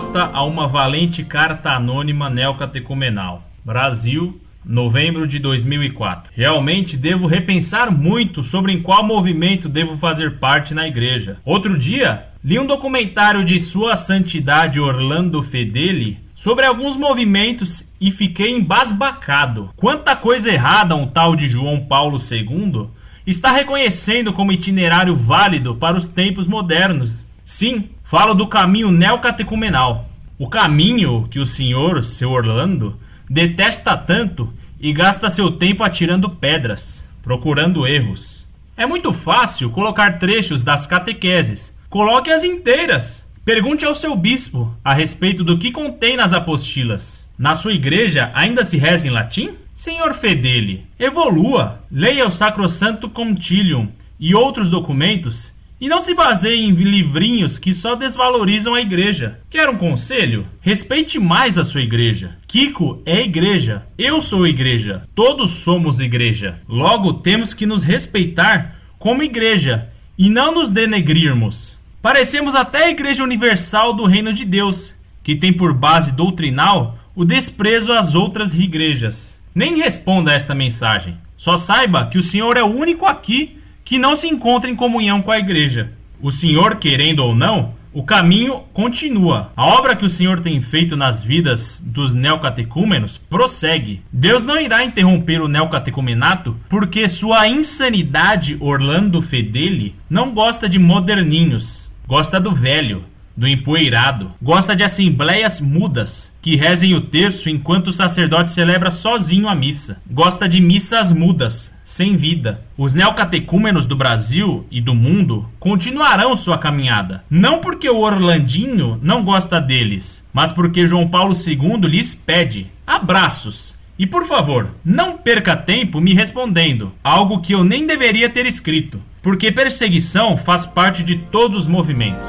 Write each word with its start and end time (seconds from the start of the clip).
resposta 0.00 0.30
a 0.32 0.42
uma 0.44 0.66
valente 0.66 1.22
carta 1.22 1.72
anônima 1.72 2.30
neocatecumenal. 2.30 3.42
Brasil, 3.62 4.40
novembro 4.64 5.26
de 5.26 5.38
2004. 5.38 6.32
Realmente 6.34 6.96
devo 6.96 7.26
repensar 7.26 7.90
muito 7.90 8.42
sobre 8.42 8.72
em 8.72 8.80
qual 8.80 9.04
movimento 9.04 9.68
devo 9.68 9.98
fazer 9.98 10.38
parte 10.38 10.72
na 10.72 10.88
igreja. 10.88 11.36
Outro 11.44 11.76
dia, 11.76 12.28
li 12.42 12.58
um 12.58 12.64
documentário 12.64 13.44
de 13.44 13.60
Sua 13.60 13.94
Santidade 13.94 14.80
Orlando 14.80 15.42
Fedeli 15.42 16.18
sobre 16.34 16.64
alguns 16.64 16.96
movimentos 16.96 17.84
e 18.00 18.10
fiquei 18.10 18.56
embasbacado. 18.56 19.68
Quanta 19.76 20.16
coisa 20.16 20.50
errada 20.50 20.96
um 20.96 21.06
tal 21.06 21.36
de 21.36 21.46
João 21.46 21.84
Paulo 21.84 22.16
II 22.16 22.88
está 23.26 23.52
reconhecendo 23.52 24.32
como 24.32 24.50
itinerário 24.50 25.14
válido 25.14 25.74
para 25.74 25.98
os 25.98 26.08
tempos 26.08 26.46
modernos. 26.46 27.22
Sim, 27.44 27.90
falo 28.10 28.34
do 28.34 28.48
caminho 28.48 28.90
neocatecumenal. 28.90 30.10
O 30.36 30.48
caminho 30.48 31.28
que 31.30 31.38
o 31.38 31.46
senhor, 31.46 32.04
seu 32.04 32.32
Orlando, 32.32 32.98
detesta 33.28 33.96
tanto 33.96 34.52
e 34.80 34.92
gasta 34.92 35.30
seu 35.30 35.52
tempo 35.52 35.84
atirando 35.84 36.28
pedras, 36.28 37.06
procurando 37.22 37.86
erros. 37.86 38.44
É 38.76 38.84
muito 38.84 39.12
fácil 39.12 39.70
colocar 39.70 40.18
trechos 40.18 40.64
das 40.64 40.88
catequeses. 40.88 41.72
Coloque-as 41.88 42.42
inteiras. 42.42 43.24
Pergunte 43.44 43.86
ao 43.86 43.94
seu 43.94 44.16
bispo 44.16 44.74
a 44.84 44.92
respeito 44.92 45.44
do 45.44 45.56
que 45.56 45.70
contém 45.70 46.16
nas 46.16 46.32
apostilas. 46.32 47.24
Na 47.38 47.54
sua 47.54 47.74
igreja 47.74 48.32
ainda 48.34 48.64
se 48.64 48.76
reza 48.76 49.06
em 49.06 49.10
latim? 49.10 49.54
Senhor 49.72 50.14
Fedeli, 50.14 50.84
evolua, 50.98 51.80
leia 51.88 52.26
o 52.26 52.30
Sacrosanto 52.30 53.08
Concilium 53.08 53.88
e 54.18 54.34
outros 54.34 54.68
documentos 54.68 55.54
e 55.80 55.88
não 55.88 56.00
se 56.00 56.14
baseie 56.14 56.60
em 56.60 56.72
livrinhos 56.72 57.58
que 57.58 57.72
só 57.72 57.94
desvalorizam 57.94 58.74
a 58.74 58.80
igreja. 58.80 59.40
Quer 59.48 59.68
um 59.68 59.78
conselho? 59.78 60.46
Respeite 60.60 61.18
mais 61.18 61.56
a 61.56 61.64
sua 61.64 61.80
igreja. 61.80 62.36
Kiko 62.46 63.00
é 63.06 63.22
igreja. 63.22 63.86
Eu 63.96 64.20
sou 64.20 64.46
igreja. 64.46 65.02
Todos 65.14 65.50
somos 65.50 65.98
igreja. 65.98 66.60
Logo, 66.68 67.14
temos 67.14 67.54
que 67.54 67.64
nos 67.64 67.82
respeitar 67.82 68.76
como 68.98 69.22
igreja 69.22 69.88
e 70.18 70.28
não 70.28 70.52
nos 70.52 70.68
denegrirmos. 70.68 71.78
Parecemos 72.02 72.54
até 72.54 72.84
a 72.84 72.90
Igreja 72.90 73.24
Universal 73.24 73.94
do 73.94 74.04
Reino 74.04 74.32
de 74.32 74.44
Deus, 74.44 74.94
que 75.22 75.36
tem 75.36 75.52
por 75.52 75.72
base 75.72 76.12
doutrinal 76.12 76.98
o 77.14 77.24
desprezo 77.24 77.92
às 77.92 78.14
outras 78.14 78.52
igrejas. 78.52 79.40
Nem 79.54 79.78
responda 79.78 80.30
a 80.30 80.34
esta 80.34 80.54
mensagem. 80.54 81.16
Só 81.36 81.56
saiba 81.56 82.06
que 82.06 82.18
o 82.18 82.22
Senhor 82.22 82.56
é 82.56 82.62
o 82.62 82.74
único 82.74 83.06
aqui 83.06 83.59
que 83.90 83.98
não 83.98 84.14
se 84.14 84.28
encontra 84.28 84.70
em 84.70 84.76
comunhão 84.76 85.20
com 85.20 85.32
a 85.32 85.38
igreja. 85.40 85.90
O 86.22 86.30
Senhor, 86.30 86.76
querendo 86.76 87.24
ou 87.24 87.34
não, 87.34 87.74
o 87.92 88.04
caminho 88.04 88.60
continua. 88.72 89.50
A 89.56 89.66
obra 89.66 89.96
que 89.96 90.04
o 90.04 90.08
Senhor 90.08 90.38
tem 90.38 90.60
feito 90.60 90.96
nas 90.96 91.24
vidas 91.24 91.82
dos 91.84 92.14
neocatecúmenos 92.14 93.18
prossegue. 93.18 94.00
Deus 94.12 94.44
não 94.44 94.60
irá 94.60 94.84
interromper 94.84 95.40
o 95.40 95.48
neocatecumenato 95.48 96.56
porque 96.68 97.08
sua 97.08 97.48
insanidade 97.48 98.56
Orlando 98.60 99.20
Fedeli 99.20 99.96
não 100.08 100.32
gosta 100.32 100.68
de 100.68 100.78
moderninhos, 100.78 101.90
gosta 102.06 102.38
do 102.38 102.54
velho, 102.54 103.02
do 103.36 103.46
empoeirado. 103.46 104.32
Gosta 104.40 104.74
de 104.74 104.82
assembleias 104.82 105.60
mudas, 105.60 106.32
que 106.42 106.56
rezem 106.56 106.94
o 106.94 107.00
terço 107.00 107.48
enquanto 107.48 107.88
o 107.88 107.92
sacerdote 107.92 108.50
celebra 108.50 108.90
sozinho 108.90 109.48
a 109.48 109.54
missa. 109.54 110.00
Gosta 110.10 110.48
de 110.48 110.60
missas 110.60 111.12
mudas, 111.12 111.74
sem 111.84 112.16
vida. 112.16 112.62
Os 112.76 112.94
neocatecúmenos 112.94 113.86
do 113.86 113.96
Brasil 113.96 114.66
e 114.70 114.80
do 114.80 114.94
mundo 114.94 115.48
continuarão 115.58 116.36
sua 116.36 116.58
caminhada. 116.58 117.24
Não 117.30 117.60
porque 117.60 117.88
o 117.88 118.00
Orlandinho 118.00 118.98
não 119.02 119.24
gosta 119.24 119.60
deles, 119.60 120.24
mas 120.32 120.52
porque 120.52 120.86
João 120.86 121.08
Paulo 121.08 121.34
II 121.34 121.88
lhes 121.88 122.14
pede. 122.14 122.66
Abraços! 122.86 123.74
E 123.98 124.06
por 124.06 124.26
favor, 124.26 124.70
não 124.82 125.18
perca 125.18 125.54
tempo 125.54 126.00
me 126.00 126.14
respondendo 126.14 126.90
algo 127.04 127.42
que 127.42 127.52
eu 127.52 127.62
nem 127.62 127.86
deveria 127.86 128.30
ter 128.30 128.46
escrito, 128.46 128.98
porque 129.20 129.52
perseguição 129.52 130.38
faz 130.38 130.64
parte 130.64 131.02
de 131.02 131.16
todos 131.16 131.58
os 131.58 131.66
movimentos. 131.66 132.26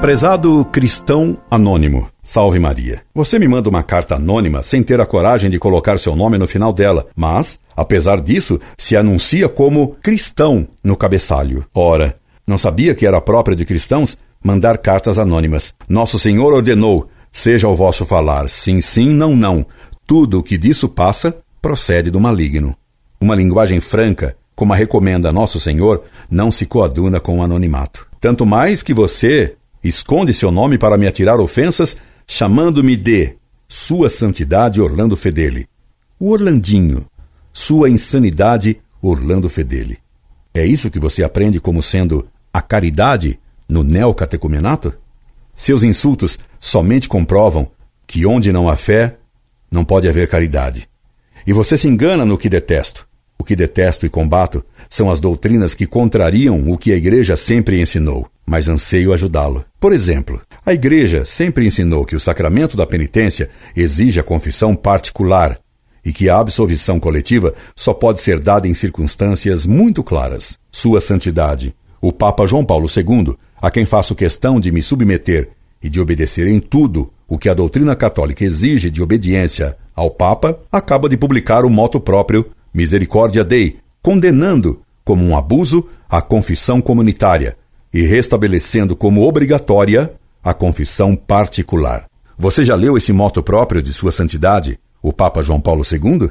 Prezado 0.00 0.64
cristão 0.66 1.36
anônimo, 1.50 2.08
salve 2.22 2.60
Maria. 2.60 3.02
Você 3.12 3.36
me 3.36 3.48
manda 3.48 3.68
uma 3.68 3.82
carta 3.82 4.14
anônima 4.14 4.62
sem 4.62 4.80
ter 4.80 5.00
a 5.00 5.06
coragem 5.06 5.50
de 5.50 5.58
colocar 5.58 5.98
seu 5.98 6.14
nome 6.14 6.38
no 6.38 6.46
final 6.46 6.72
dela, 6.72 7.08
mas, 7.16 7.58
apesar 7.76 8.20
disso, 8.20 8.60
se 8.78 8.96
anuncia 8.96 9.48
como 9.48 9.96
cristão 10.00 10.68
no 10.84 10.96
cabeçalho. 10.96 11.66
Ora, 11.74 12.14
não 12.46 12.56
sabia 12.56 12.94
que 12.94 13.04
era 13.04 13.20
próprio 13.20 13.56
de 13.56 13.64
cristãos 13.64 14.16
mandar 14.42 14.78
cartas 14.78 15.18
anônimas. 15.18 15.74
Nosso 15.88 16.16
Senhor 16.16 16.52
ordenou: 16.52 17.08
seja 17.32 17.66
o 17.66 17.74
vosso 17.74 18.06
falar 18.06 18.48
sim, 18.48 18.80
sim, 18.80 19.10
não, 19.10 19.34
não. 19.34 19.66
Tudo 20.06 20.38
o 20.38 20.42
que 20.44 20.56
disso 20.56 20.88
passa 20.88 21.36
procede 21.60 22.08
do 22.08 22.20
maligno. 22.20 22.76
Uma 23.20 23.34
linguagem 23.34 23.80
franca, 23.80 24.36
como 24.54 24.72
a 24.72 24.76
recomenda 24.76 25.32
Nosso 25.32 25.58
Senhor, 25.58 26.04
não 26.30 26.52
se 26.52 26.66
coaduna 26.66 27.18
com 27.18 27.40
o 27.40 27.42
anonimato. 27.42 28.06
Tanto 28.20 28.46
mais 28.46 28.82
que 28.82 28.94
você 28.94 29.54
Esconde 29.82 30.34
seu 30.34 30.50
nome 30.50 30.76
para 30.76 30.98
me 30.98 31.06
atirar 31.06 31.38
ofensas, 31.38 31.96
chamando-me 32.26 32.96
de 32.96 33.36
Sua 33.68 34.10
Santidade 34.10 34.80
Orlando 34.80 35.16
Fedeli. 35.16 35.68
O 36.18 36.30
Orlandinho. 36.30 37.06
Sua 37.52 37.88
Insanidade 37.88 38.80
Orlando 39.00 39.48
Fedeli. 39.48 39.98
É 40.52 40.66
isso 40.66 40.90
que 40.90 40.98
você 40.98 41.22
aprende 41.22 41.60
como 41.60 41.82
sendo 41.82 42.28
a 42.52 42.60
caridade 42.60 43.38
no 43.68 43.84
neocatecumenato? 43.84 44.94
Seus 45.54 45.84
insultos 45.84 46.38
somente 46.58 47.08
comprovam 47.08 47.70
que 48.06 48.26
onde 48.26 48.52
não 48.52 48.68
há 48.68 48.76
fé, 48.76 49.16
não 49.70 49.84
pode 49.84 50.08
haver 50.08 50.28
caridade. 50.28 50.88
E 51.46 51.52
você 51.52 51.78
se 51.78 51.88
engana 51.88 52.24
no 52.24 52.38
que 52.38 52.48
detesto. 52.48 53.06
O 53.38 53.44
que 53.44 53.54
detesto 53.54 54.04
e 54.04 54.08
combato 54.08 54.64
são 54.90 55.08
as 55.08 55.20
doutrinas 55.20 55.74
que 55.74 55.86
contrariam 55.86 56.68
o 56.68 56.76
que 56.76 56.92
a 56.92 56.96
Igreja 56.96 57.36
sempre 57.36 57.80
ensinou 57.80 58.28
mas 58.48 58.66
anseio 58.66 59.12
ajudá-lo. 59.12 59.62
Por 59.78 59.92
exemplo, 59.92 60.40
a 60.64 60.72
Igreja 60.72 61.22
sempre 61.22 61.66
ensinou 61.66 62.06
que 62.06 62.16
o 62.16 62.20
sacramento 62.20 62.78
da 62.78 62.86
penitência 62.86 63.50
exige 63.76 64.18
a 64.18 64.22
confissão 64.22 64.74
particular 64.74 65.58
e 66.02 66.12
que 66.14 66.30
a 66.30 66.38
absolvição 66.38 66.98
coletiva 66.98 67.54
só 67.76 67.92
pode 67.92 68.22
ser 68.22 68.40
dada 68.40 68.66
em 68.66 68.72
circunstâncias 68.72 69.66
muito 69.66 70.02
claras. 70.02 70.58
Sua 70.72 70.98
Santidade, 70.98 71.74
o 72.00 72.10
Papa 72.10 72.46
João 72.46 72.64
Paulo 72.64 72.88
II, 72.88 73.36
a 73.60 73.70
quem 73.70 73.84
faço 73.84 74.14
questão 74.14 74.58
de 74.58 74.72
me 74.72 74.82
submeter 74.82 75.50
e 75.82 75.90
de 75.90 76.00
obedecer 76.00 76.48
em 76.48 76.58
tudo 76.58 77.12
o 77.28 77.36
que 77.36 77.50
a 77.50 77.54
doutrina 77.54 77.94
católica 77.94 78.44
exige 78.44 78.90
de 78.90 79.02
obediência 79.02 79.76
ao 79.94 80.10
Papa, 80.10 80.58
acaba 80.72 81.06
de 81.06 81.18
publicar 81.18 81.66
o 81.66 81.70
moto 81.70 82.00
próprio 82.00 82.46
Misericórdia 82.72 83.44
Dei, 83.44 83.76
condenando 84.00 84.80
como 85.04 85.22
um 85.22 85.36
abuso 85.36 85.86
a 86.08 86.22
confissão 86.22 86.80
comunitária 86.80 87.58
e 87.98 88.02
restabelecendo 88.02 88.94
como 88.94 89.26
obrigatória 89.26 90.14
a 90.40 90.54
confissão 90.54 91.16
particular. 91.16 92.06
Você 92.38 92.64
já 92.64 92.76
leu 92.76 92.96
esse 92.96 93.12
moto 93.12 93.42
próprio 93.42 93.82
de 93.82 93.92
Sua 93.92 94.12
Santidade, 94.12 94.78
o 95.02 95.12
Papa 95.12 95.42
João 95.42 95.60
Paulo 95.60 95.82
II? 95.82 96.30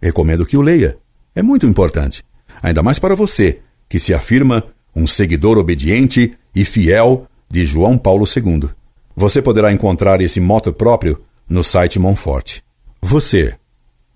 Recomendo 0.00 0.46
que 0.46 0.56
o 0.56 0.62
leia. 0.62 0.96
É 1.34 1.42
muito 1.42 1.66
importante, 1.66 2.22
ainda 2.62 2.84
mais 2.84 3.00
para 3.00 3.16
você, 3.16 3.58
que 3.88 3.98
se 3.98 4.14
afirma 4.14 4.62
um 4.94 5.08
seguidor 5.08 5.58
obediente 5.58 6.38
e 6.54 6.64
fiel 6.64 7.26
de 7.50 7.66
João 7.66 7.98
Paulo 7.98 8.24
II. 8.24 8.70
Você 9.16 9.42
poderá 9.42 9.72
encontrar 9.72 10.20
esse 10.20 10.40
moto 10.40 10.72
próprio 10.72 11.20
no 11.48 11.64
site 11.64 11.98
Monforte. 11.98 12.62
Você 13.02 13.56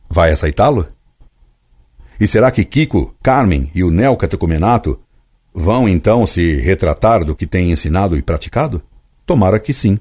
vai 0.09 0.31
aceitá-lo? 0.31 0.87
E 2.21 2.29
será 2.29 2.53
que 2.53 2.65
Kiko, 2.65 3.13
Carmen 3.21 3.73
e 3.75 3.83
o 3.83 3.91
Neocatecumenato 3.91 5.01
Vão 5.57 5.89
então 5.89 6.27
se 6.27 6.57
retratar 6.57 7.25
do 7.25 7.37
que 7.37 7.47
têm 7.47 7.71
ensinado 7.71 8.19
e 8.19 8.23
praticado? 8.23 8.83
Tomara 9.25 9.61
que 9.61 9.73
sim. 9.73 10.01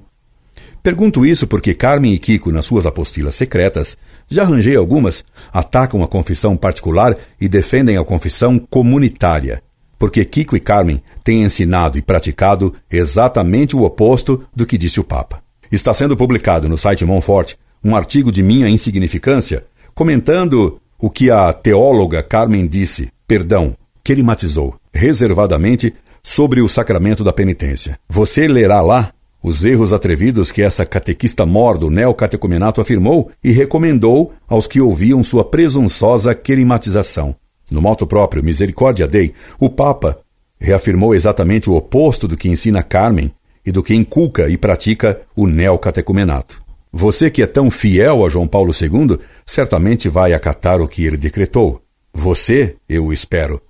Pergunto 0.82 1.24
isso 1.24 1.46
porque 1.46 1.72
Carmen 1.72 2.12
e 2.12 2.18
Kiko, 2.18 2.50
nas 2.50 2.64
suas 2.64 2.84
apostilas 2.86 3.36
secretas, 3.36 3.96
já 4.28 4.42
arranjei 4.42 4.74
algumas, 4.74 5.24
atacam 5.52 6.02
a 6.02 6.08
confissão 6.08 6.56
particular 6.56 7.16
e 7.40 7.48
defendem 7.48 7.96
a 7.96 8.04
confissão 8.04 8.58
comunitária. 8.58 9.62
Porque 9.96 10.24
Kiko 10.24 10.56
e 10.56 10.60
Carmen 10.60 11.00
têm 11.22 11.44
ensinado 11.44 11.96
e 11.96 12.02
praticado 12.02 12.74
exatamente 12.90 13.76
o 13.76 13.84
oposto 13.84 14.44
do 14.54 14.66
que 14.66 14.76
disse 14.76 14.98
o 14.98 15.04
Papa. 15.04 15.40
Está 15.70 15.94
sendo 15.94 16.16
publicado 16.16 16.68
no 16.68 16.76
site 16.76 17.04
Monfort 17.04 17.54
um 17.82 17.94
artigo 17.94 18.32
de 18.32 18.42
minha 18.42 18.68
insignificância, 18.68 19.64
comentando 19.94 20.80
o 20.98 21.08
que 21.08 21.30
a 21.30 21.52
teóloga 21.52 22.24
Carmen 22.24 22.66
disse, 22.66 23.08
perdão, 23.26 23.76
que 24.02 24.10
ele 24.10 24.22
matizou 24.22 24.74
reservadamente 24.94 25.92
sobre 26.22 26.62
o 26.62 26.68
sacramento 26.68 27.22
da 27.24 27.32
penitência. 27.32 27.98
Você 28.08 28.48
lerá 28.48 28.80
lá 28.80 29.12
os 29.42 29.62
erros 29.62 29.92
atrevidos 29.92 30.50
que 30.50 30.62
essa 30.62 30.86
catequista 30.86 31.44
mor 31.44 31.76
do 31.76 31.90
neocatecumenato 31.90 32.80
afirmou 32.80 33.30
e 33.42 33.50
recomendou 33.50 34.32
aos 34.48 34.66
que 34.66 34.80
ouviam 34.80 35.22
sua 35.22 35.44
presunçosa 35.44 36.34
querimatização. 36.34 37.36
No 37.70 37.82
moto 37.82 38.06
próprio 38.06 38.42
Misericórdia 38.42 39.06
Dei, 39.06 39.34
o 39.60 39.68
Papa 39.68 40.18
reafirmou 40.58 41.14
exatamente 41.14 41.68
o 41.68 41.74
oposto 41.74 42.26
do 42.26 42.38
que 42.38 42.48
ensina 42.48 42.82
Carmen 42.82 43.34
e 43.66 43.70
do 43.70 43.82
que 43.82 43.94
inculca 43.94 44.48
e 44.48 44.56
pratica 44.56 45.20
o 45.36 45.46
neocatecumenato. 45.46 46.62
Você 46.90 47.30
que 47.30 47.42
é 47.42 47.46
tão 47.46 47.70
fiel 47.70 48.24
a 48.24 48.30
João 48.30 48.46
Paulo 48.46 48.72
II, 48.72 49.18
certamente 49.44 50.08
vai 50.08 50.32
acatar 50.32 50.80
o 50.80 50.88
que 50.88 51.04
ele 51.04 51.16
decretou. 51.16 51.82
Você, 52.14 52.76
eu 52.88 53.12
espero, 53.12 53.60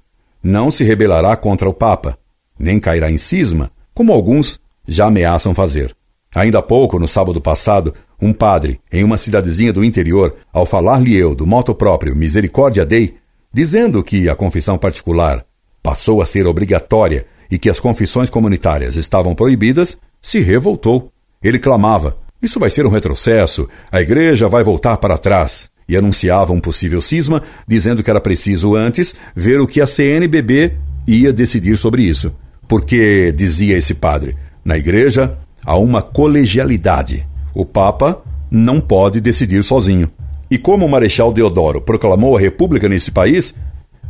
não 0.44 0.70
se 0.70 0.85
rebelará 0.85 1.35
contra 1.37 1.69
o 1.69 1.73
Papa, 1.73 2.19
nem 2.58 2.79
cairá 2.79 3.11
em 3.11 3.17
cisma, 3.17 3.70
como 3.94 4.12
alguns 4.12 4.61
já 4.87 5.06
ameaçam 5.06 5.55
fazer. 5.55 5.96
Ainda 6.35 6.58
há 6.58 6.62
pouco, 6.62 6.99
no 6.99 7.08
sábado 7.08 7.41
passado, 7.41 7.94
um 8.20 8.32
padre, 8.32 8.79
em 8.93 9.02
uma 9.02 9.17
cidadezinha 9.17 9.73
do 9.73 9.82
interior, 9.82 10.37
ao 10.52 10.67
falar-lhe 10.67 11.17
eu 11.17 11.35
do 11.35 11.46
moto 11.46 11.75
próprio 11.75 12.14
Misericórdia 12.14 12.85
Dei, 12.85 13.17
dizendo 13.52 14.02
que 14.05 14.29
a 14.29 14.35
confissão 14.35 14.76
particular 14.76 15.46
passou 15.82 16.20
a 16.20 16.26
ser 16.26 16.46
obrigatória 16.46 17.26
e 17.50 17.58
que 17.58 17.70
as 17.70 17.81
confissões 17.81 18.29
comunitárias 18.29 18.96
estavam 18.96 19.35
proibidas, 19.35 19.96
se 20.20 20.41
revoltou. 20.41 21.11
Ele 21.43 21.58
clamava: 21.58 22.19
Isso 22.43 22.58
vai 22.58 22.69
ser 22.69 22.85
um 22.85 22.91
retrocesso, 22.91 23.69
a 23.91 24.00
igreja 24.00 24.49
vai 24.49 24.62
voltar 24.64 24.96
para 24.96 25.17
trás. 25.17 25.70
E 25.88 25.96
anunciava 25.96 26.52
um 26.52 26.60
possível 26.60 27.00
cisma, 27.02 27.42
dizendo 27.66 28.02
que 28.02 28.10
era 28.10 28.20
preciso 28.20 28.75
antes 28.75 29.14
ver 29.34 29.60
o 29.60 29.66
que 29.66 29.81
a 29.81 29.86
CNBB 29.86 30.72
ia 31.06 31.32
decidir 31.32 31.76
sobre 31.76 32.02
isso. 32.02 32.34
Porque, 32.66 33.32
dizia 33.32 33.76
esse 33.76 33.94
padre, 33.94 34.34
na 34.64 34.78
igreja 34.78 35.36
há 35.64 35.76
uma 35.76 36.02
colegialidade. 36.02 37.26
O 37.54 37.64
Papa 37.64 38.22
não 38.50 38.81
pode 38.81 39.20
decidir 39.20 39.62
sozinho. 39.62 40.10
E 40.50 40.58
como 40.58 40.86
o 40.86 40.88
Marechal 40.88 41.32
Deodoro 41.32 41.81
proclamou 41.81 42.36
a 42.36 42.40
República 42.40 42.88
nesse 42.88 43.10
país, 43.10 43.54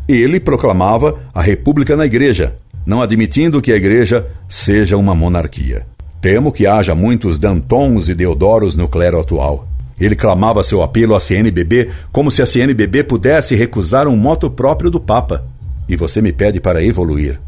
ele 0.08 0.38
proclamava 0.38 1.18
a 1.32 1.40
República 1.40 1.96
na 1.96 2.04
Igreja, 2.04 2.56
não 2.84 3.00
admitindo 3.00 3.62
que 3.62 3.72
a 3.72 3.76
Igreja 3.76 4.26
seja 4.48 4.96
uma 4.96 5.14
monarquia. 5.14 5.86
Temo 6.20 6.52
que 6.52 6.66
haja 6.66 6.94
muitos 6.94 7.38
Dantons 7.38 8.08
e 8.08 8.14
Deodoros 8.14 8.76
no 8.76 8.88
clero 8.88 9.20
atual. 9.20 9.66
Ele 9.98 10.16
clamava 10.16 10.62
seu 10.62 10.82
apelo 10.82 11.14
à 11.14 11.20
CNBB 11.20 11.90
como 12.10 12.30
se 12.30 12.42
a 12.42 12.46
CNBB 12.46 13.04
pudesse 13.04 13.54
recusar 13.54 14.08
um 14.08 14.16
moto 14.16 14.50
próprio 14.50 14.90
do 14.90 15.00
Papa. 15.00 15.46
E 15.88 15.96
você 15.96 16.20
me 16.20 16.32
pede 16.32 16.60
para 16.60 16.82
evoluir. 16.82 17.40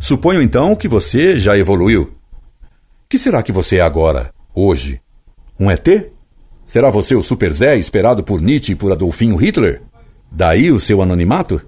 Suponho 0.00 0.42
então 0.42 0.76
que 0.76 0.88
você 0.88 1.36
já 1.36 1.56
evoluiu. 1.56 2.12
Que 3.08 3.18
será 3.18 3.42
que 3.42 3.52
você 3.52 3.76
é 3.76 3.80
agora, 3.80 4.32
hoje? 4.54 5.00
Um 5.58 5.70
ET? 5.70 5.86
Será 6.64 6.90
você 6.90 7.14
o 7.14 7.22
Super 7.22 7.52
Zé 7.52 7.76
esperado 7.76 8.24
por 8.24 8.40
Nietzsche 8.40 8.72
e 8.72 8.74
por 8.74 8.90
Adolfinho 8.90 9.36
Hitler? 9.36 9.82
Daí 10.30 10.72
o 10.72 10.80
seu 10.80 11.00
anonimato? 11.00 11.62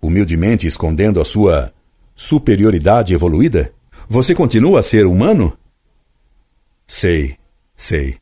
Humildemente 0.00 0.66
escondendo 0.66 1.20
a 1.20 1.24
sua 1.24 1.72
superioridade 2.14 3.12
evoluída? 3.12 3.72
Você 4.08 4.34
continua 4.34 4.80
a 4.80 4.82
ser 4.82 5.06
humano? 5.06 5.56
Sei, 6.86 7.36
sei. 7.74 8.21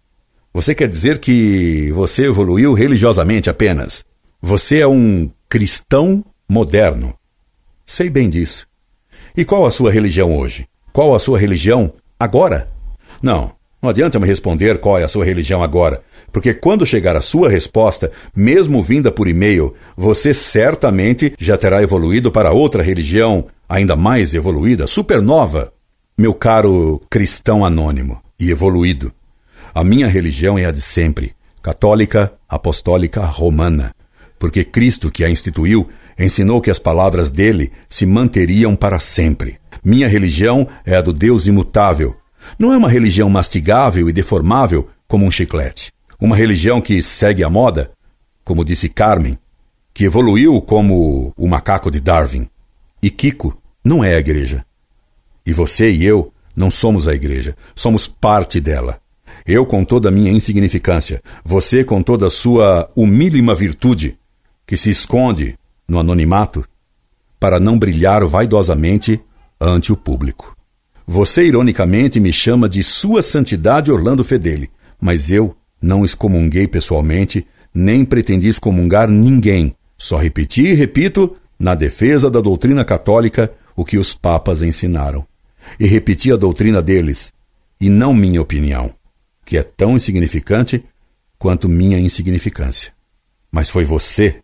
Você 0.52 0.74
quer 0.74 0.88
dizer 0.88 1.18
que 1.18 1.92
você 1.92 2.26
evoluiu 2.26 2.72
religiosamente 2.72 3.48
apenas? 3.48 4.04
Você 4.42 4.80
é 4.80 4.86
um 4.86 5.30
cristão 5.48 6.24
moderno. 6.48 7.14
Sei 7.86 8.10
bem 8.10 8.28
disso. 8.28 8.66
E 9.36 9.44
qual 9.44 9.64
a 9.64 9.70
sua 9.70 9.92
religião 9.92 10.36
hoje? 10.36 10.66
Qual 10.92 11.14
a 11.14 11.20
sua 11.20 11.38
religião 11.38 11.92
agora? 12.18 12.68
Não, 13.22 13.52
não 13.80 13.88
adianta 13.90 14.18
me 14.18 14.26
responder 14.26 14.78
qual 14.78 14.98
é 14.98 15.04
a 15.04 15.08
sua 15.08 15.24
religião 15.24 15.62
agora, 15.62 16.02
porque 16.32 16.52
quando 16.52 16.84
chegar 16.84 17.14
a 17.14 17.20
sua 17.20 17.48
resposta, 17.48 18.10
mesmo 18.34 18.82
vinda 18.82 19.12
por 19.12 19.28
e-mail, 19.28 19.74
você 19.96 20.34
certamente 20.34 21.32
já 21.38 21.56
terá 21.56 21.80
evoluído 21.80 22.32
para 22.32 22.50
outra 22.50 22.82
religião 22.82 23.46
ainda 23.68 23.94
mais 23.94 24.34
evoluída, 24.34 24.88
supernova. 24.88 25.72
Meu 26.18 26.34
caro 26.34 27.00
cristão 27.08 27.64
anônimo 27.64 28.20
e 28.38 28.50
evoluído, 28.50 29.12
a 29.74 29.84
minha 29.84 30.06
religião 30.06 30.58
é 30.58 30.64
a 30.64 30.70
de 30.70 30.80
sempre, 30.80 31.34
católica, 31.62 32.32
apostólica, 32.48 33.24
romana, 33.24 33.94
porque 34.38 34.64
Cristo, 34.64 35.10
que 35.10 35.24
a 35.24 35.30
instituiu, 35.30 35.88
ensinou 36.18 36.60
que 36.60 36.70
as 36.70 36.78
palavras 36.78 37.30
dele 37.30 37.72
se 37.88 38.06
manteriam 38.06 38.74
para 38.74 38.98
sempre. 38.98 39.58
Minha 39.84 40.08
religião 40.08 40.66
é 40.84 40.96
a 40.96 41.00
do 41.00 41.12
Deus 41.12 41.46
imutável, 41.46 42.16
não 42.58 42.72
é 42.72 42.76
uma 42.76 42.88
religião 42.88 43.28
mastigável 43.28 44.08
e 44.08 44.12
deformável 44.12 44.88
como 45.06 45.26
um 45.26 45.30
chiclete. 45.30 45.92
Uma 46.20 46.36
religião 46.36 46.80
que 46.80 47.02
segue 47.02 47.42
a 47.42 47.50
moda, 47.50 47.90
como 48.44 48.64
disse 48.64 48.88
Carmen, 48.88 49.38
que 49.92 50.04
evoluiu 50.04 50.60
como 50.60 51.32
o 51.36 51.48
macaco 51.48 51.90
de 51.90 52.00
Darwin. 52.00 52.48
E 53.02 53.10
Kiko 53.10 53.56
não 53.84 54.04
é 54.04 54.14
a 54.14 54.20
igreja. 54.20 54.64
E 55.44 55.52
você 55.52 55.90
e 55.90 56.04
eu 56.04 56.32
não 56.54 56.70
somos 56.70 57.08
a 57.08 57.14
igreja, 57.14 57.56
somos 57.74 58.06
parte 58.06 58.60
dela. 58.60 59.00
Eu 59.46 59.66
com 59.66 59.84
toda 59.84 60.08
a 60.08 60.12
minha 60.12 60.30
insignificância, 60.30 61.22
você 61.44 61.84
com 61.84 62.02
toda 62.02 62.26
a 62.26 62.30
sua 62.30 62.90
humílima 62.94 63.54
virtude, 63.54 64.18
que 64.66 64.76
se 64.76 64.90
esconde 64.90 65.56
no 65.88 65.98
anonimato 65.98 66.64
para 67.38 67.58
não 67.58 67.78
brilhar 67.78 68.24
vaidosamente 68.26 69.20
ante 69.60 69.92
o 69.92 69.96
público. 69.96 70.56
Você 71.06 71.44
ironicamente 71.44 72.20
me 72.20 72.32
chama 72.32 72.68
de 72.68 72.84
Sua 72.84 73.22
Santidade 73.22 73.90
Orlando 73.90 74.22
Fedeli, 74.22 74.70
mas 75.00 75.30
eu 75.30 75.56
não 75.82 76.04
excomunguei 76.04 76.68
pessoalmente, 76.68 77.46
nem 77.74 78.04
pretendi 78.04 78.48
excomungar 78.48 79.08
ninguém. 79.08 79.74
Só 79.98 80.18
repeti 80.18 80.66
e 80.66 80.74
repito, 80.74 81.36
na 81.58 81.74
defesa 81.74 82.30
da 82.30 82.40
doutrina 82.40 82.84
católica, 82.84 83.52
o 83.74 83.84
que 83.84 83.98
os 83.98 84.14
papas 84.14 84.62
ensinaram. 84.62 85.26
E 85.78 85.86
repeti 85.86 86.30
a 86.30 86.36
doutrina 86.36 86.80
deles, 86.80 87.32
e 87.80 87.88
não 87.88 88.14
minha 88.14 88.40
opinião, 88.40 88.94
que 89.50 89.58
é 89.58 89.64
tão 89.64 89.96
insignificante 89.96 90.84
quanto 91.36 91.68
minha 91.68 91.98
insignificância. 91.98 92.92
Mas 93.50 93.68
foi 93.68 93.82
você 93.82 94.36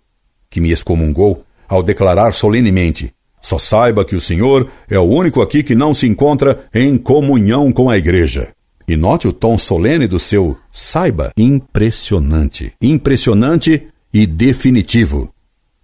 que 0.50 0.60
me 0.60 0.72
excomungou 0.72 1.44
ao 1.68 1.80
declarar 1.80 2.34
solenemente: 2.34 3.14
só 3.40 3.56
saiba 3.56 4.04
que 4.04 4.16
o 4.16 4.20
Senhor 4.20 4.68
é 4.90 4.98
o 4.98 5.04
único 5.04 5.40
aqui 5.40 5.62
que 5.62 5.76
não 5.76 5.94
se 5.94 6.08
encontra 6.08 6.66
em 6.74 6.98
comunhão 6.98 7.70
com 7.70 7.88
a 7.88 7.96
igreja. 7.96 8.52
E 8.88 8.96
note 8.96 9.28
o 9.28 9.32
tom 9.32 9.56
solene 9.56 10.08
do 10.08 10.18
seu 10.18 10.58
saiba 10.72 11.30
impressionante. 11.36 12.72
Impressionante 12.82 13.86
e 14.12 14.26
definitivo. 14.26 15.32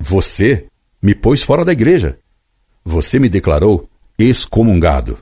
Você 0.01 0.67
me 1.01 1.15
pôs 1.15 1.45
fora 1.45 1.65
da 1.65 1.71
igreja. 1.71 2.19
Você 2.85 3.21
me 3.21 3.29
declarou 3.29 3.89
excomungado. 4.19 5.19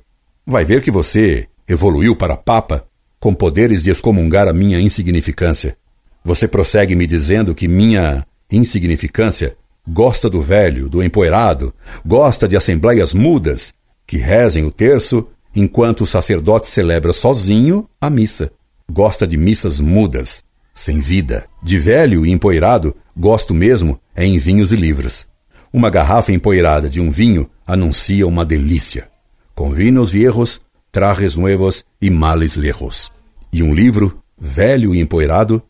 Vai 0.47 0.65
ver 0.65 0.81
que 0.81 0.91
você 0.91 1.47
evoluiu 1.69 2.17
para 2.17 2.35
Papa 2.35 2.89
com 3.21 3.35
poderes 3.35 3.83
de 3.83 3.91
excomungar 3.91 4.49
a 4.49 4.53
minha 4.53 4.81
insignificância. 4.81 5.77
Você 6.25 6.49
prossegue 6.49 6.97
me 6.97 7.07
dizendo 7.07 7.55
que 7.55 7.69
minha 7.69 8.27
insignificância 8.51 9.57
gosta 9.87 10.31
do 10.31 10.41
velho, 10.41 10.89
do 10.89 11.03
empoeirado, 11.03 11.75
gosta 12.05 12.49
de 12.49 12.57
assembleias 12.57 13.13
mudas, 13.13 13.75
que 14.07 14.17
rezem 14.17 14.65
o 14.65 14.71
terço 14.71 15.29
enquanto 15.55 16.03
o 16.03 16.07
sacerdote 16.07 16.69
celebra 16.69 17.13
sozinho 17.13 17.89
a 18.01 18.09
missa. 18.09 18.51
Gosta 18.91 19.27
de 19.27 19.37
missas 19.37 19.79
mudas, 19.79 20.43
sem 20.73 20.99
vida. 20.99 21.47
De 21.63 21.79
velho 21.79 22.25
e 22.25 22.31
empoeirado, 22.31 22.97
gosto 23.17 23.55
mesmo 23.55 24.01
é 24.17 24.25
em 24.25 24.39
vinhos 24.39 24.73
e 24.73 24.77
livros. 24.77 25.29
Uma 25.73 25.91
garrafa 25.91 26.33
empoeirada 26.33 26.89
de 26.89 27.01
um 27.01 27.11
vinho 27.11 27.49
anuncia 27.67 28.27
uma 28.27 28.45
delícia. 28.45 29.09
Com 29.55 29.71
vinos 29.71 30.11
viejos, 30.11 30.61
trajes 30.91 31.37
nuevos 31.37 31.85
e 32.01 32.11
males 32.11 32.57
lejos. 32.57 33.11
E 33.53 33.63
um 33.63 33.75
livro, 33.75 34.23
velho 34.39 34.95
e 34.95 35.01
empoeirado, 35.01 35.63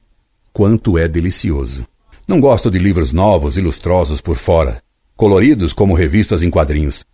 quanto 0.52 0.98
é 0.98 1.08
delicioso. 1.08 1.86
Não 2.26 2.40
gosto 2.40 2.70
de 2.70 2.78
livros 2.78 3.12
novos 3.12 3.56
e 3.56 3.60
lustrosos 3.60 4.20
por 4.20 4.36
fora, 4.36 4.82
coloridos 5.16 5.72
como 5.72 5.94
revistas 5.94 6.42
em 6.42 6.50
quadrinhos. 6.50 7.04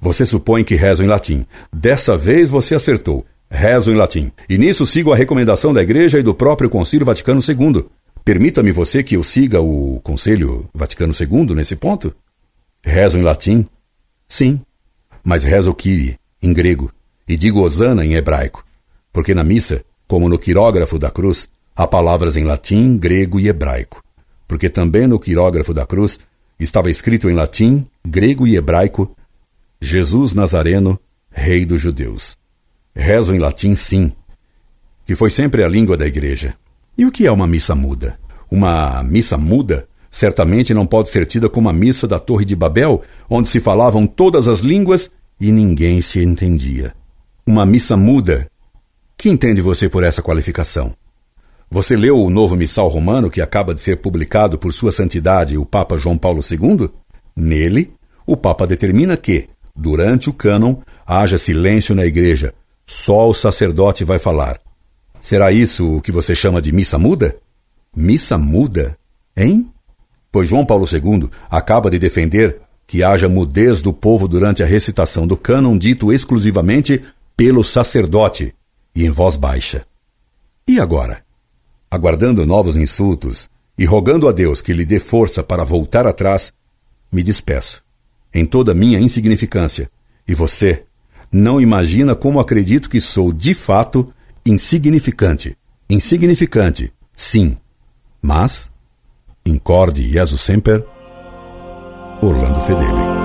Você 0.00 0.24
supõe 0.26 0.64
que 0.64 0.74
rezo 0.74 1.02
em 1.02 1.06
latim. 1.06 1.46
Dessa 1.72 2.16
vez 2.16 2.50
você 2.50 2.74
acertou. 2.74 3.24
Rezo 3.50 3.92
em 3.92 3.94
latim. 3.94 4.32
E 4.48 4.58
nisso 4.58 4.86
sigo 4.86 5.12
a 5.12 5.16
recomendação 5.16 5.72
da 5.72 5.82
Igreja 5.82 6.18
e 6.18 6.22
do 6.22 6.34
próprio 6.34 6.70
Concílio 6.70 7.06
Vaticano 7.06 7.40
II. 7.46 7.84
Permita-me 8.24 8.72
você 8.72 9.02
que 9.02 9.16
eu 9.16 9.22
siga 9.22 9.60
o 9.60 10.00
Conselho 10.02 10.68
Vaticano 10.74 11.12
II 11.18 11.54
nesse 11.54 11.76
ponto? 11.76 12.14
Rezo 12.82 13.18
em 13.18 13.22
latim? 13.22 13.66
Sim. 14.26 14.60
Mas 15.22 15.44
rezo 15.44 15.74
Kyrie, 15.74 16.18
em 16.42 16.52
grego, 16.52 16.90
e 17.28 17.36
digo 17.36 17.62
Osana 17.62 18.04
em 18.04 18.14
hebraico. 18.14 18.64
Porque 19.12 19.34
na 19.34 19.44
missa, 19.44 19.84
como 20.06 20.28
no 20.28 20.38
quirógrafo 20.38 20.98
da 20.98 21.10
cruz, 21.10 21.48
há 21.74 21.86
palavras 21.86 22.36
em 22.36 22.44
latim, 22.44 22.96
grego 22.96 23.38
e 23.38 23.48
hebraico 23.48 24.04
porque 24.46 24.68
também 24.68 25.06
no 25.06 25.18
quirógrafo 25.18 25.72
da 25.72 25.86
cruz 25.86 26.18
estava 26.58 26.90
escrito 26.90 27.28
em 27.28 27.34
latim, 27.34 27.84
grego 28.06 28.46
e 28.46 28.56
hebraico: 28.56 29.14
Jesus 29.80 30.34
Nazareno, 30.34 30.98
Rei 31.30 31.64
dos 31.64 31.80
Judeus. 31.80 32.36
Rezo 32.94 33.34
em 33.34 33.38
latim, 33.38 33.74
sim, 33.74 34.12
que 35.04 35.16
foi 35.16 35.28
sempre 35.28 35.64
a 35.64 35.68
língua 35.68 35.96
da 35.96 36.06
igreja. 36.06 36.54
E 36.96 37.04
o 37.04 37.10
que 37.10 37.26
é 37.26 37.32
uma 37.32 37.46
missa 37.46 37.74
muda? 37.74 38.18
Uma 38.48 39.02
missa 39.02 39.36
muda 39.36 39.88
certamente 40.08 40.72
não 40.72 40.86
pode 40.86 41.10
ser 41.10 41.26
tida 41.26 41.48
como 41.48 41.68
a 41.68 41.72
missa 41.72 42.06
da 42.06 42.20
Torre 42.20 42.44
de 42.44 42.54
Babel, 42.54 43.02
onde 43.28 43.48
se 43.48 43.58
falavam 43.58 44.06
todas 44.06 44.46
as 44.46 44.60
línguas 44.60 45.10
e 45.40 45.50
ninguém 45.50 46.00
se 46.00 46.22
entendia. 46.22 46.94
Uma 47.46 47.66
missa 47.66 47.94
muda. 47.94 48.50
Que 49.18 49.28
entende 49.28 49.60
você 49.60 49.86
por 49.86 50.02
essa 50.02 50.22
qualificação? 50.22 50.94
Você 51.70 51.94
leu 51.94 52.18
o 52.18 52.30
novo 52.30 52.56
missal 52.56 52.88
romano 52.88 53.30
que 53.30 53.42
acaba 53.42 53.74
de 53.74 53.82
ser 53.82 53.98
publicado 53.98 54.58
por 54.58 54.72
Sua 54.72 54.90
Santidade, 54.90 55.58
o 55.58 55.66
Papa 55.66 55.98
João 55.98 56.16
Paulo 56.16 56.40
II? 56.40 56.88
Nele, 57.36 57.92
o 58.26 58.34
Papa 58.34 58.66
determina 58.66 59.14
que, 59.14 59.46
durante 59.76 60.30
o 60.30 60.32
cânon, 60.32 60.76
haja 61.06 61.36
silêncio 61.36 61.94
na 61.94 62.06
igreja. 62.06 62.54
Só 62.86 63.28
o 63.28 63.34
sacerdote 63.34 64.04
vai 64.04 64.18
falar. 64.18 64.58
Será 65.20 65.52
isso 65.52 65.96
o 65.96 66.00
que 66.00 66.10
você 66.10 66.34
chama 66.34 66.62
de 66.62 66.72
missa 66.72 66.98
muda? 66.98 67.36
Missa 67.94 68.38
muda? 68.38 68.96
Hein? 69.36 69.70
Pois 70.32 70.48
João 70.48 70.64
Paulo 70.64 70.86
II 70.90 71.28
acaba 71.50 71.90
de 71.90 71.98
defender 71.98 72.58
que 72.86 73.04
haja 73.04 73.28
mudez 73.28 73.82
do 73.82 73.92
povo 73.92 74.26
durante 74.26 74.62
a 74.62 74.66
recitação 74.66 75.26
do 75.26 75.36
cânon 75.36 75.76
dito 75.76 76.10
exclusivamente 76.10 77.02
pelo 77.36 77.64
sacerdote 77.64 78.54
e 78.94 79.04
em 79.04 79.10
voz 79.10 79.36
baixa. 79.36 79.86
E 80.66 80.80
agora? 80.80 81.24
Aguardando 81.90 82.46
novos 82.46 82.76
insultos 82.76 83.50
e 83.76 83.84
rogando 83.84 84.28
a 84.28 84.32
Deus 84.32 84.62
que 84.62 84.72
lhe 84.72 84.84
dê 84.84 84.98
força 84.98 85.42
para 85.42 85.64
voltar 85.64 86.06
atrás, 86.06 86.52
me 87.10 87.22
despeço, 87.22 87.82
em 88.32 88.46
toda 88.46 88.74
minha 88.74 88.98
insignificância. 88.98 89.90
E 90.26 90.34
você 90.34 90.84
não 91.30 91.60
imagina 91.60 92.14
como 92.14 92.40
acredito 92.40 92.88
que 92.88 93.00
sou 93.00 93.32
de 93.32 93.54
fato 93.54 94.12
insignificante. 94.46 95.56
Insignificante, 95.88 96.92
sim, 97.14 97.56
mas 98.22 98.70
incorde 99.44 100.10
Jesus 100.10 100.40
Semper 100.40 100.84
Orlando 102.22 102.60
Fedeli. 102.62 103.23